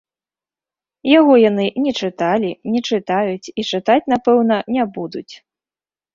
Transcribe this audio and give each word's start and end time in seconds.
Яго 1.19 1.33
яны 1.49 1.65
не 1.83 1.93
чыталі, 2.07 2.49
не 2.77 2.81
чытаюць 2.89 3.51
і 3.59 3.67
чытаць, 3.71 4.01
напэўна, 4.17 4.55
не 4.79 4.83
будуць. 4.99 5.29